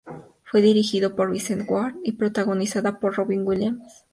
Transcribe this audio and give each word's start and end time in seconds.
Fue 0.43 0.63
dirigida 0.63 1.15
por 1.15 1.29
Vincent 1.29 1.69
Ward 1.69 1.93
y 2.03 2.13
protagonizada 2.13 2.99
por 2.99 3.13
Robin 3.15 3.45
Williams. 3.47 4.05